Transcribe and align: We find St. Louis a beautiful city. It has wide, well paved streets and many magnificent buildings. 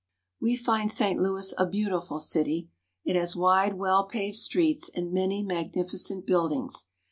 We 0.41 0.55
find 0.55 0.91
St. 0.91 1.19
Louis 1.19 1.53
a 1.59 1.67
beautiful 1.69 2.17
city. 2.17 2.69
It 3.05 3.15
has 3.15 3.35
wide, 3.35 3.75
well 3.75 4.05
paved 4.07 4.37
streets 4.37 4.89
and 4.89 5.13
many 5.13 5.43
magnificent 5.43 6.25
buildings. 6.25 6.87